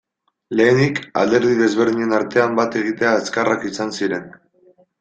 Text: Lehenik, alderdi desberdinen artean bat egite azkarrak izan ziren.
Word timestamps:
Lehenik, 0.59 1.01
alderdi 1.23 1.51
desberdinen 1.59 2.17
artean 2.21 2.59
bat 2.63 2.81
egite 2.81 3.11
azkarrak 3.13 3.71
izan 3.73 3.97
ziren. 4.03 4.29